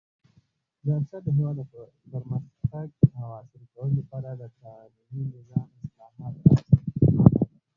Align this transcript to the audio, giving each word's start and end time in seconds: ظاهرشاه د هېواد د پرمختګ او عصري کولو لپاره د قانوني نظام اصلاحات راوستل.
ظاهرشاه 0.85 1.21
د 1.25 1.27
هېواد 1.37 1.55
د 1.59 1.61
پرمختګ 2.11 2.89
او 3.19 3.27
عصري 3.39 3.65
کولو 3.71 3.93
لپاره 3.99 4.29
د 4.39 4.43
قانوني 4.59 5.23
نظام 5.35 5.67
اصلاحات 5.85 6.33
راوستل. 6.43 6.79